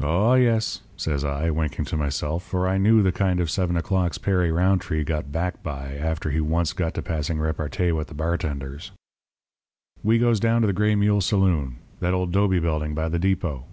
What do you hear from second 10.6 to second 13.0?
to the Gray Mule saloon that old 'dobe building